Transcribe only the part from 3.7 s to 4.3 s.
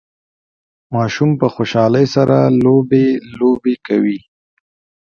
کوي